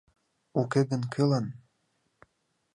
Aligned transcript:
—Уке 0.61 0.81
гын 0.89 1.01
кӧлан. 1.13 1.45